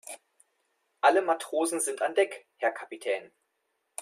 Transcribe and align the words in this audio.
Alle 1.01 1.21
Matrosen 1.21 1.79
sind 1.79 2.01
an 2.01 2.15
Deck, 2.15 2.47
Herr 2.57 2.71
Kapitän. 2.71 3.31